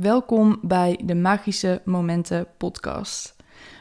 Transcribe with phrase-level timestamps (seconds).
[0.00, 3.36] Welkom bij de Magische Momenten podcast.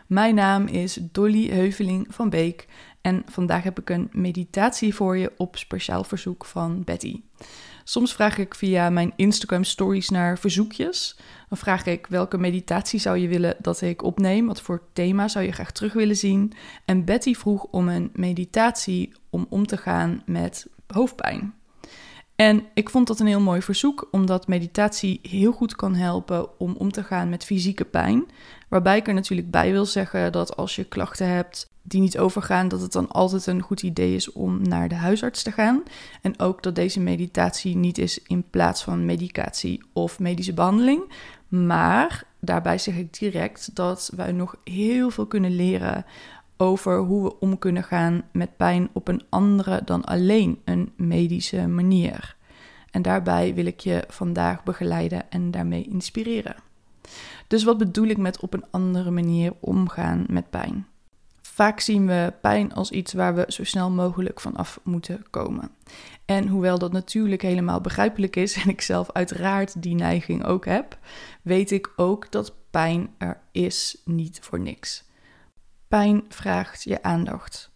[0.08, 2.68] Mijn naam is Dolly Heuveling van Beek
[3.02, 7.22] en vandaag heb ik een meditatie voor je op speciaal verzoek van Betty.
[7.84, 11.20] Soms vraag ik via mijn Instagram stories naar verzoekjes.
[11.50, 15.46] Dan vraag ik welke meditatie zou je willen dat ik opneem, wat voor thema zou
[15.46, 16.54] je graag terug willen zien.
[16.86, 21.59] En Betty vroeg om een meditatie om om te gaan met hoofdpijn.
[22.40, 26.76] En ik vond dat een heel mooi verzoek, omdat meditatie heel goed kan helpen om
[26.78, 28.26] om te gaan met fysieke pijn.
[28.70, 32.68] Waarbij ik er natuurlijk bij wil zeggen dat als je klachten hebt die niet overgaan,
[32.68, 35.84] dat het dan altijd een goed idee is om naar de huisarts te gaan.
[36.22, 41.14] En ook dat deze meditatie niet is in plaats van medicatie of medische behandeling.
[41.48, 46.06] Maar daarbij zeg ik direct dat wij nog heel veel kunnen leren
[46.62, 51.68] over hoe we om kunnen gaan met pijn op een andere dan alleen een medische
[51.68, 52.36] manier.
[52.92, 56.56] En daarbij wil ik je vandaag begeleiden en daarmee inspireren.
[57.48, 60.88] Dus wat bedoel ik met op een andere manier omgaan met pijn?
[61.42, 65.72] Vaak zien we pijn als iets waar we zo snel mogelijk vanaf moeten komen.
[66.26, 70.98] En hoewel dat natuurlijk helemaal begrijpelijk is en ik zelf uiteraard die neiging ook heb,
[71.42, 75.09] weet ik ook dat pijn er is niet voor niks.
[75.90, 77.72] Pijn vraagt je aandacht.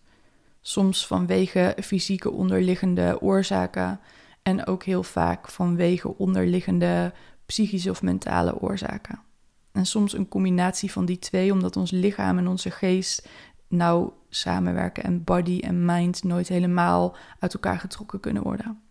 [0.61, 3.99] Soms vanwege fysieke onderliggende oorzaken
[4.43, 7.13] en ook heel vaak vanwege onderliggende
[7.45, 9.19] psychische of mentale oorzaken.
[9.71, 13.27] En soms een combinatie van die twee, omdat ons lichaam en onze geest
[13.67, 18.81] nauw samenwerken en body en mind nooit helemaal uit elkaar getrokken kunnen worden.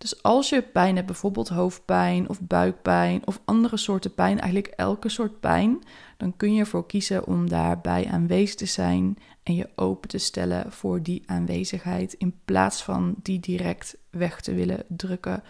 [0.00, 5.08] Dus als je pijn hebt, bijvoorbeeld hoofdpijn of buikpijn of andere soorten pijn, eigenlijk elke
[5.08, 5.78] soort pijn,
[6.16, 10.72] dan kun je ervoor kiezen om daarbij aanwezig te zijn en je open te stellen
[10.72, 15.42] voor die aanwezigheid in plaats van die direct weg te willen drukken.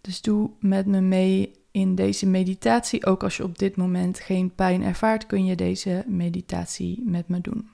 [0.00, 3.06] Dus doe met me mee in deze meditatie.
[3.06, 7.40] Ook als je op dit moment geen pijn ervaart, kun je deze meditatie met me
[7.40, 7.68] doen.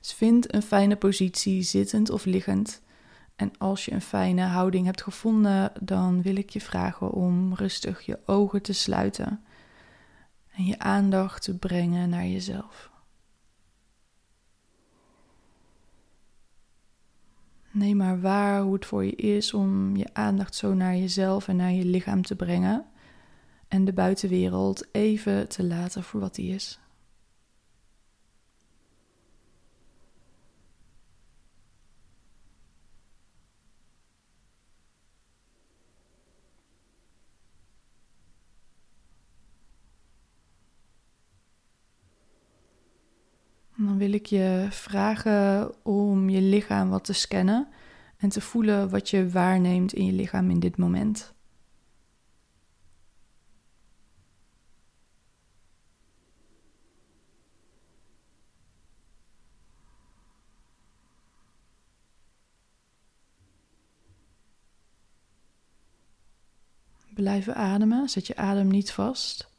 [0.00, 2.80] Dus vind een fijne positie, zittend of liggend.
[3.40, 8.00] En als je een fijne houding hebt gevonden, dan wil ik je vragen om rustig
[8.00, 9.44] je ogen te sluiten
[10.50, 12.90] en je aandacht te brengen naar jezelf.
[17.70, 21.56] Neem maar waar hoe het voor je is om je aandacht zo naar jezelf en
[21.56, 22.86] naar je lichaam te brengen
[23.68, 26.80] en de buitenwereld even te laten voor wat die is.
[43.90, 47.68] Dan wil ik je vragen om je lichaam wat te scannen
[48.16, 51.34] en te voelen wat je waarneemt in je lichaam in dit moment.
[67.14, 69.50] Blijven ademen, zet je adem niet vast.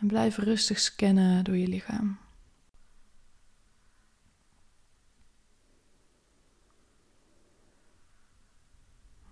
[0.00, 2.29] En blijf rustig scannen door je lichaam.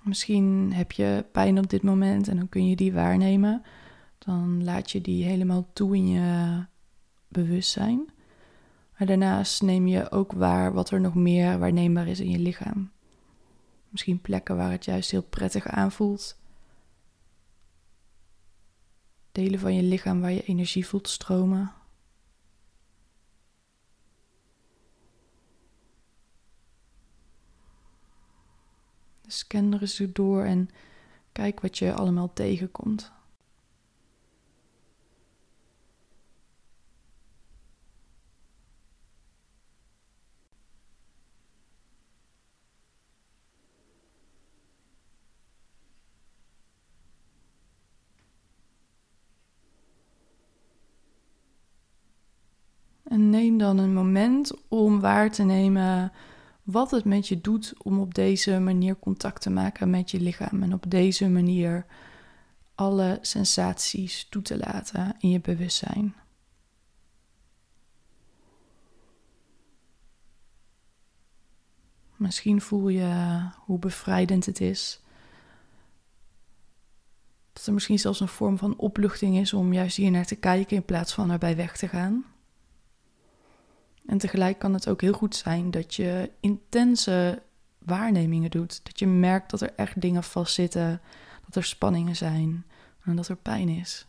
[0.08, 3.62] Misschien heb je pijn op dit moment en dan kun je die waarnemen.
[4.18, 6.64] Dan laat je die helemaal toe in je
[7.28, 8.10] bewustzijn.
[8.98, 12.90] Maar daarnaast neem je ook waar wat er nog meer waarneembaar is in je lichaam.
[13.88, 16.40] Misschien plekken waar het juist heel prettig aanvoelt.
[19.32, 21.72] Delen van je lichaam waar je energie voelt stromen.
[29.28, 30.68] Scan er eens door en
[31.32, 33.12] kijk wat je allemaal tegenkomt.
[53.02, 56.12] En neem dan een moment om waar te nemen
[56.70, 60.62] wat het met je doet om op deze manier contact te maken met je lichaam
[60.62, 61.86] en op deze manier
[62.74, 66.14] alle sensaties toe te laten in je bewustzijn.
[72.16, 75.00] Misschien voel je hoe bevrijdend het is.
[77.52, 80.76] Dat er misschien zelfs een vorm van opluchting is om juist hier naar te kijken
[80.76, 82.24] in plaats van erbij weg te gaan.
[84.08, 87.42] En tegelijk kan het ook heel goed zijn dat je intense
[87.78, 88.84] waarnemingen doet.
[88.84, 91.00] Dat je merkt dat er echt dingen vastzitten,
[91.44, 92.64] dat er spanningen zijn,
[93.04, 94.06] en dat er pijn is.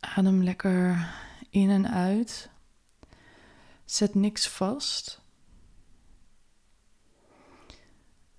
[0.00, 1.08] Adem lekker
[1.52, 2.50] in en uit.
[3.84, 5.20] Zet niks vast.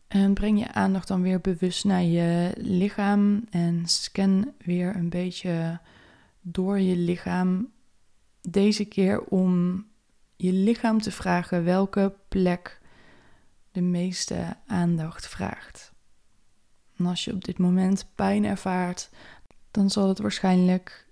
[0.07, 5.79] En breng je aandacht dan weer bewust naar je lichaam en scan weer een beetje
[6.41, 7.71] door je lichaam.
[8.41, 9.85] Deze keer om
[10.35, 12.81] je lichaam te vragen welke plek
[13.71, 15.93] de meeste aandacht vraagt.
[16.95, 19.09] En als je op dit moment pijn ervaart,
[19.71, 21.02] dan zal het waarschijnlijk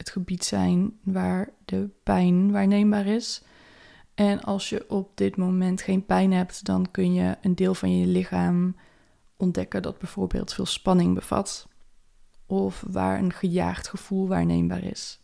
[0.00, 3.42] het gebied zijn waar de pijn waarneembaar is.
[4.14, 7.98] En als je op dit moment geen pijn hebt, dan kun je een deel van
[7.98, 8.76] je lichaam
[9.36, 11.68] ontdekken dat bijvoorbeeld veel spanning bevat.
[12.46, 15.20] Of waar een gejaagd gevoel waarneembaar is.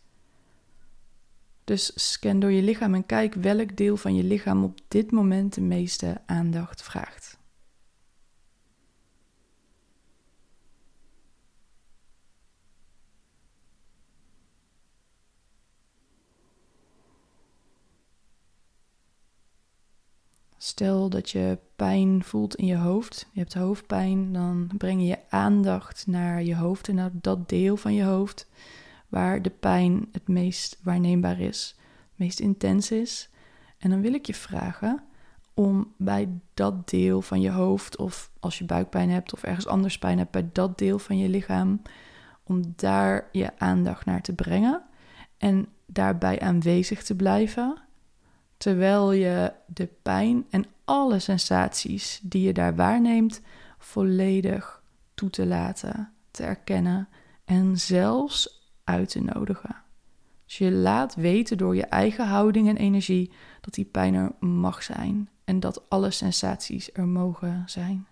[1.63, 5.53] Dus scan door je lichaam en kijk welk deel van je lichaam op dit moment
[5.53, 7.26] de meeste aandacht vraagt.
[20.67, 25.19] Stel dat je pijn voelt in je hoofd, je hebt hoofdpijn, dan breng je je
[25.29, 28.47] aandacht naar je hoofd en naar dat deel van je hoofd
[29.07, 31.75] waar de pijn het meest waarneembaar is,
[32.09, 33.29] het meest intens is.
[33.77, 35.03] En dan wil ik je vragen
[35.53, 39.97] om bij dat deel van je hoofd, of als je buikpijn hebt of ergens anders
[39.97, 41.81] pijn hebt, bij dat deel van je lichaam,
[42.43, 44.83] om daar je aandacht naar te brengen
[45.37, 47.86] en daarbij aanwezig te blijven
[48.57, 53.41] terwijl je de pijn en alle sensaties die je daar waarneemt
[53.77, 54.81] volledig
[55.13, 57.07] toe te laten, te erkennen
[57.45, 59.75] en zelfs uit te nodigen.
[60.45, 63.31] Dus je laat weten door je eigen houding en energie
[63.61, 68.07] dat die pijn er mag zijn en dat alle sensaties er mogen zijn.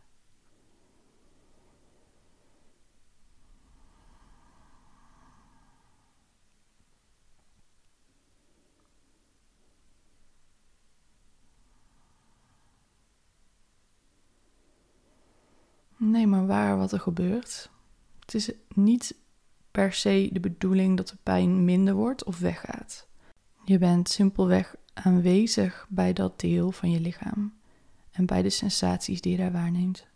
[16.16, 17.70] Nee, maar waar wat er gebeurt.
[18.20, 19.16] Het is niet
[19.72, 23.08] per se de bedoeling dat de pijn minder wordt of weggaat.
[23.66, 27.54] Je bent simpelweg aanwezig bij dat deel van je lichaam
[28.12, 30.08] en bij de sensaties die je daar waarneemt.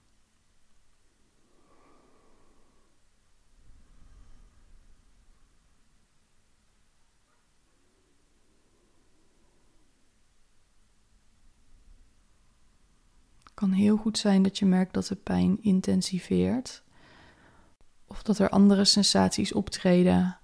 [13.59, 16.83] Kan heel goed zijn dat je merkt dat de pijn intensiveert.
[18.07, 20.38] Of dat er andere sensaties optreden.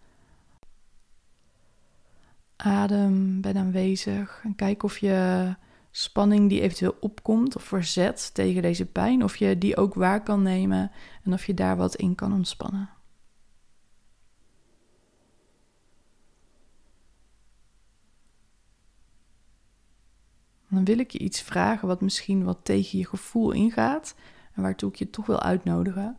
[2.56, 5.56] Adem, ben aanwezig en kijk of je
[5.92, 10.42] spanning die eventueel opkomt of verzet tegen deze pijn, of je die ook waar kan
[10.42, 10.92] nemen
[11.24, 12.90] en of je daar wat in kan ontspannen.
[20.76, 24.16] Dan wil ik je iets vragen wat misschien wat tegen je gevoel ingaat
[24.54, 26.18] en waartoe ik je toch wil uitnodigen.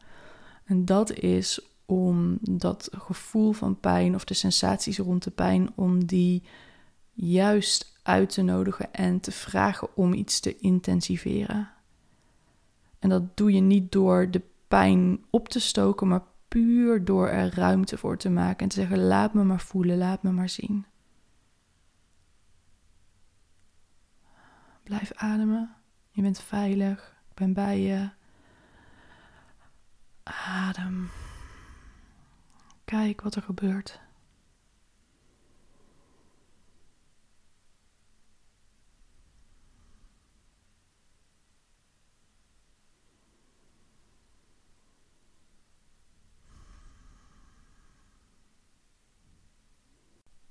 [0.64, 6.04] En dat is om dat gevoel van pijn of de sensaties rond de pijn, om
[6.04, 6.42] die
[7.12, 11.70] juist uit te nodigen en te vragen om iets te intensiveren.
[12.98, 17.54] En dat doe je niet door de pijn op te stoken, maar puur door er
[17.54, 20.84] ruimte voor te maken en te zeggen: laat me maar voelen, laat me maar zien.
[24.86, 25.74] Blijf ademen.
[26.10, 27.16] Je bent veilig.
[27.28, 28.08] Ik ben bij je.
[30.22, 31.10] Adem.
[32.84, 34.00] Kijk wat er gebeurt.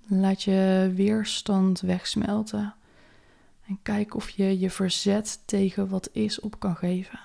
[0.08, 2.76] Laat je weerstand wegsmelten.
[3.68, 7.20] En kijk of je je verzet tegen wat is op kan geven.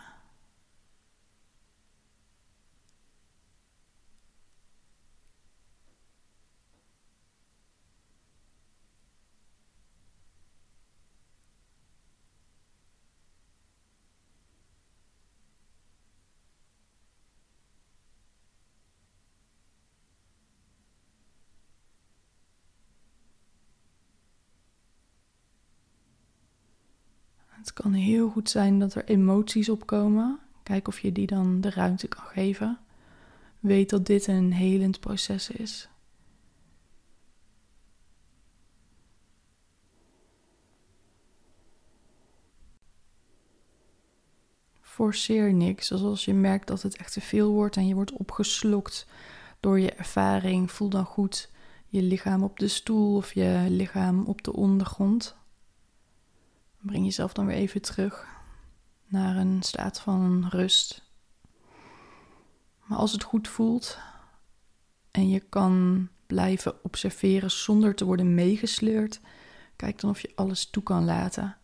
[27.61, 30.38] Het kan heel goed zijn dat er emoties opkomen.
[30.62, 32.79] Kijk of je die dan de ruimte kan geven.
[33.59, 35.88] Weet dat dit een helend proces is.
[44.81, 45.88] Forceer niks.
[45.88, 49.07] Dus als je merkt dat het echt te veel wordt en je wordt opgeslokt
[49.61, 51.50] door je ervaring, voel dan goed
[51.87, 55.38] je lichaam op de stoel of je lichaam op de ondergrond.
[56.81, 58.27] Breng jezelf dan weer even terug
[59.07, 61.03] naar een staat van rust.
[62.85, 63.99] Maar als het goed voelt
[65.11, 69.21] en je kan blijven observeren zonder te worden meegesleurd,
[69.77, 71.57] kijk dan of je alles toe kan laten.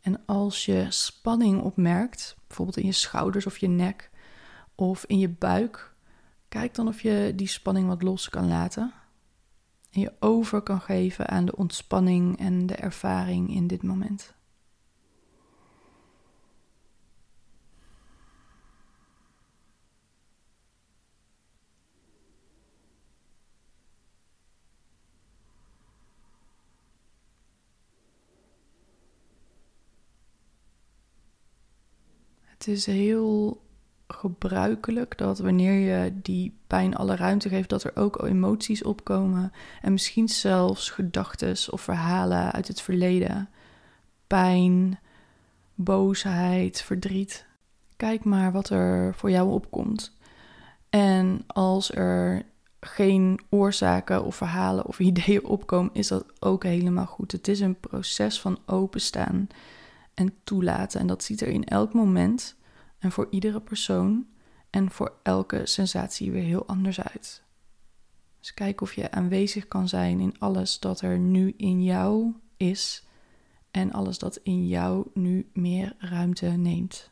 [0.00, 4.10] En als je spanning opmerkt, bijvoorbeeld in je schouders of je nek
[4.74, 5.94] of in je buik,
[6.48, 8.92] kijk dan of je die spanning wat los kan laten.
[9.90, 14.36] En je over kan geven aan de ontspanning en de ervaring in dit moment.
[32.58, 33.62] Het is heel
[34.08, 39.52] gebruikelijk dat wanneer je die pijn alle ruimte geeft, dat er ook emoties opkomen.
[39.82, 43.48] En misschien zelfs gedachten of verhalen uit het verleden.
[44.26, 44.98] Pijn,
[45.74, 47.46] boosheid, verdriet.
[47.96, 50.16] Kijk maar wat er voor jou opkomt.
[50.90, 52.42] En als er
[52.80, 57.32] geen oorzaken of verhalen of ideeën opkomen, is dat ook helemaal goed.
[57.32, 59.48] Het is een proces van openstaan
[60.18, 61.00] en toelaten.
[61.00, 62.56] En dat ziet er in elk moment
[62.98, 64.26] en voor iedere persoon
[64.70, 67.42] en voor elke sensatie weer heel anders uit.
[68.38, 73.06] Dus kijk of je aanwezig kan zijn in alles dat er nu in jou is
[73.70, 77.10] en alles dat in jou nu meer ruimte neemt.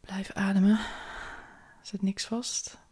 [0.00, 0.78] Blijf ademen.
[1.82, 2.85] Zet niks vast.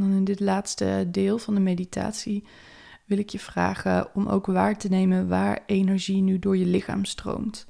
[0.00, 2.44] Dan in dit laatste deel van de meditatie
[3.04, 7.04] wil ik je vragen om ook waar te nemen waar energie nu door je lichaam
[7.04, 7.66] stroomt.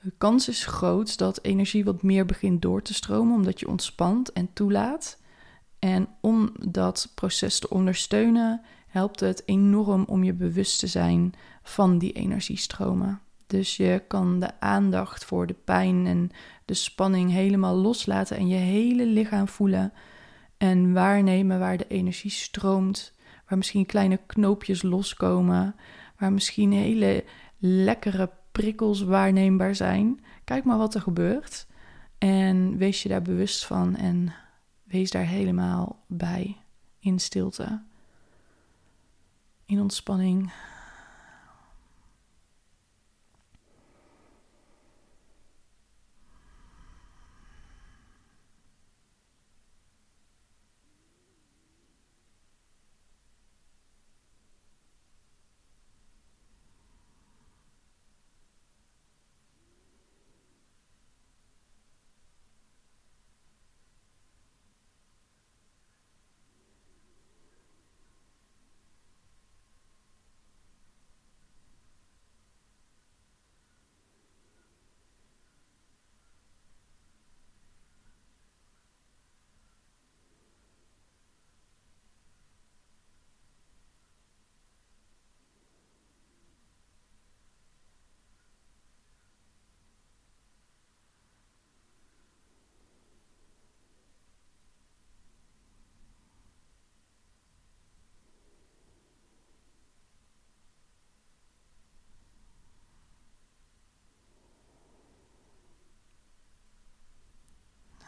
[0.00, 4.32] De kans is groot dat energie wat meer begint door te stromen omdat je ontspant
[4.32, 5.18] en toelaat.
[5.78, 11.32] En om dat proces te ondersteunen, helpt het enorm om je bewust te zijn
[11.62, 13.20] van die energiestromen.
[13.46, 16.30] Dus je kan de aandacht voor de pijn en
[16.64, 19.92] de spanning helemaal loslaten en je hele lichaam voelen
[20.58, 23.12] en waarnemen waar de energie stroomt,
[23.48, 25.76] waar misschien kleine knoopjes loskomen,
[26.18, 27.24] waar misschien hele
[27.58, 30.20] lekkere prikkels waarneembaar zijn.
[30.44, 31.66] Kijk maar wat er gebeurt
[32.18, 34.34] en wees je daar bewust van en
[34.82, 36.56] wees daar helemaal bij
[36.98, 37.82] in stilte,
[39.66, 40.52] in ontspanning.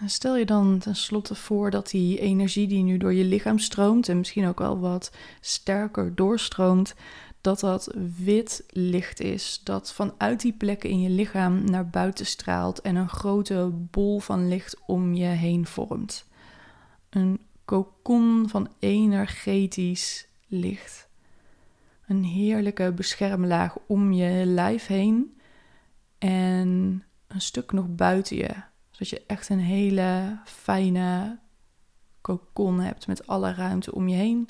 [0.06, 4.18] Stel je dan tenslotte voor dat die energie die nu door je lichaam stroomt en
[4.18, 6.94] misschien ook wel wat sterker doorstroomt,
[7.40, 12.80] dat dat wit licht is, dat vanuit die plekken in je lichaam naar buiten straalt
[12.80, 16.26] en een grote bol van licht om je heen vormt.
[17.10, 21.08] Een kokon van energetisch licht.
[22.06, 25.38] Een heerlijke beschermlaag om je lijf heen
[26.18, 28.68] en een stuk nog buiten je
[29.00, 31.38] dat je echt een hele fijne
[32.20, 34.48] kokon hebt met alle ruimte om je heen,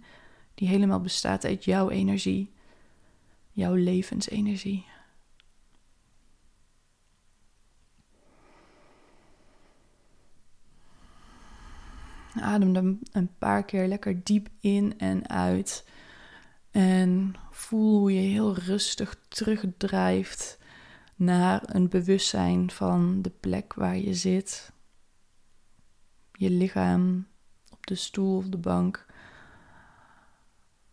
[0.55, 2.53] die helemaal bestaat uit jouw energie,
[3.51, 4.87] jouw levensenergie.
[12.35, 15.89] Adem dan een paar keer lekker diep in en uit.
[16.71, 20.59] En voel hoe je heel rustig terugdrijft
[21.21, 24.73] naar een bewustzijn van de plek waar je zit.
[26.33, 27.27] Je lichaam
[27.71, 29.07] op de stoel of de bank.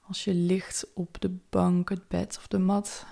[0.01, 3.05] Als je ligt op de bank, het bed of de mat.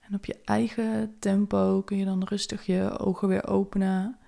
[0.00, 4.18] En op je eigen tempo kun je dan rustig je ogen weer openen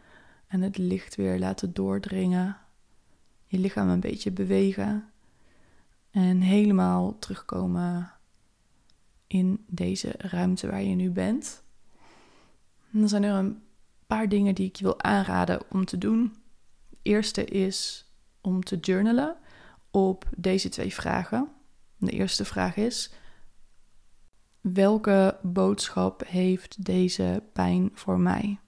[0.47, 2.57] en het licht weer laten doordringen.
[3.47, 5.11] Je lichaam een beetje bewegen
[6.11, 8.13] en helemaal terugkomen
[9.33, 11.63] in deze ruimte waar je nu bent.
[12.93, 13.63] En dan zijn er een
[14.07, 16.35] paar dingen die ik je wil aanraden om te doen.
[16.89, 18.09] De eerste is
[18.41, 19.37] om te journalen
[19.91, 21.49] op deze twee vragen.
[21.97, 23.13] De eerste vraag is:
[24.61, 28.59] welke boodschap heeft deze pijn voor mij?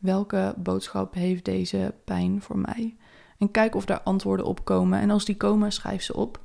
[0.00, 2.96] Welke boodschap heeft deze pijn voor mij?
[3.38, 5.00] En kijk of daar antwoorden op komen.
[5.00, 6.40] En als die komen, schrijf ze op.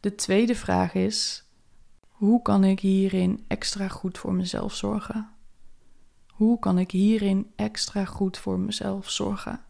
[0.00, 1.43] De tweede vraag is:
[2.14, 5.28] hoe kan ik hierin extra goed voor mezelf zorgen?
[6.26, 9.60] Hoe kan ik hierin extra goed voor mezelf zorgen?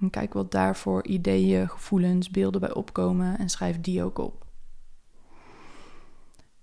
[0.00, 4.46] En kijk wat daarvoor ideeën, gevoelens, beelden bij opkomen en schrijf die ook op.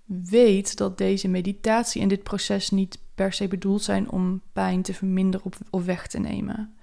[0.06, 4.94] Weet dat deze meditatie en dit proces niet per se bedoeld zijn om pijn te
[4.94, 6.76] verminderen of weg te nemen.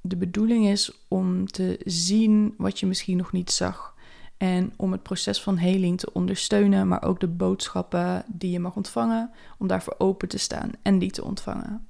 [0.00, 3.98] De bedoeling is om te zien wat je misschien nog niet zag.
[4.40, 8.76] En om het proces van heling te ondersteunen, maar ook de boodschappen die je mag
[8.76, 11.86] ontvangen, om daarvoor open te staan en die te ontvangen.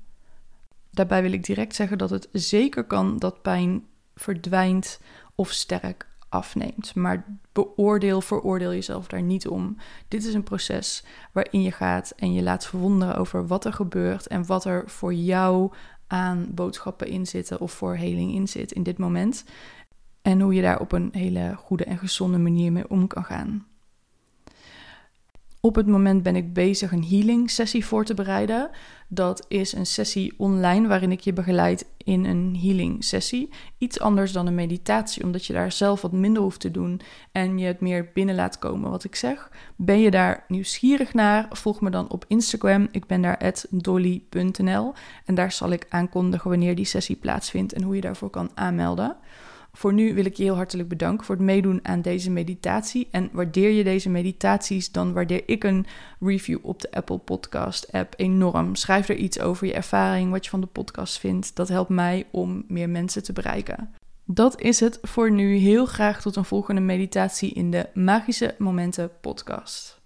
[0.90, 5.00] Daarbij wil ik direct zeggen dat het zeker kan dat pijn verdwijnt
[5.34, 6.94] of sterk afneemt.
[6.94, 9.76] Maar beoordeel, veroordeel jezelf daar niet om.
[10.08, 14.26] Dit is een proces waarin je gaat en je laat verwonderen over wat er gebeurt
[14.26, 15.72] en wat er voor jou
[16.06, 19.44] aan boodschappen in zitten of voor heling in zit in dit moment.
[20.22, 23.66] En hoe je daar op een hele goede en gezonde manier mee om kan gaan.
[25.62, 28.70] Op het moment ben ik bezig een healing sessie voor te bereiden.
[29.08, 33.48] Dat is een sessie online waarin ik je begeleid in een healing sessie.
[33.78, 37.00] Iets anders dan een meditatie, omdat je daar zelf wat minder hoeft te doen
[37.32, 39.50] en je het meer binnen laat komen wat ik zeg.
[39.76, 41.46] Ben je daar nieuwsgierig naar?
[41.50, 42.88] Volg me dan op Instagram.
[42.90, 44.92] Ik ben daar dolly.nl
[45.24, 49.16] en daar zal ik aankondigen wanneer die sessie plaatsvindt en hoe je daarvoor kan aanmelden.
[49.72, 53.08] Voor nu wil ik je heel hartelijk bedanken voor het meedoen aan deze meditatie.
[53.10, 55.86] En waardeer je deze meditaties, dan waardeer ik een
[56.20, 58.74] review op de Apple Podcast app enorm.
[58.74, 61.56] Schrijf er iets over je ervaring, wat je van de podcast vindt.
[61.56, 63.94] Dat helpt mij om meer mensen te bereiken.
[64.24, 65.56] Dat is het voor nu.
[65.56, 69.99] Heel graag tot een volgende meditatie in de Magische Momenten podcast.